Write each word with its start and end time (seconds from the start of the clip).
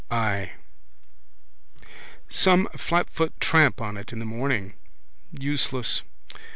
I. 0.09 0.53
Some 2.27 2.67
flatfoot 2.75 3.39
tramp 3.39 3.79
on 3.79 3.97
it 3.97 4.11
in 4.11 4.17
the 4.17 4.25
morning. 4.25 4.73
Useless. 5.31 6.01